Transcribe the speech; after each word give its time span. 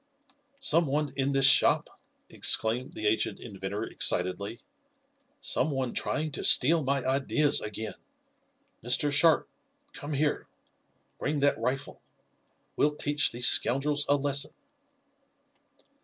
"Some 0.57 0.87
one 0.87 1.13
in 1.15 1.31
this 1.31 1.45
shop!" 1.45 2.01
exclaimed 2.27 2.93
the 2.93 3.05
aged 3.05 3.39
inventor 3.39 3.83
excitedly. 3.83 4.61
"Some 5.41 5.69
one 5.69 5.93
trying 5.93 6.31
to 6.31 6.43
steal 6.43 6.83
my 6.83 7.05
ideas 7.05 7.61
again! 7.61 7.93
Mr. 8.83 9.11
Sharp, 9.11 9.47
come 9.93 10.13
here! 10.13 10.47
Bring 11.19 11.39
that 11.41 11.59
rifle! 11.59 12.01
We'll 12.75 12.95
teach 12.95 13.31
these 13.31 13.45
scoundrels 13.47 14.07
a 14.09 14.15
lesson!" 14.15 14.55